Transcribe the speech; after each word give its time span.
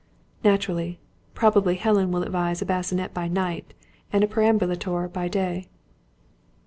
"Naturally. 0.43 0.99
Probably 1.35 1.75
Helen 1.75 2.11
will 2.11 2.23
advise 2.23 2.59
a 2.59 2.65
bassinet 2.65 3.13
by 3.13 3.27
night, 3.27 3.75
and 4.11 4.23
a 4.23 4.27
perambulator 4.27 5.07
by 5.07 5.27
day." 5.27 5.67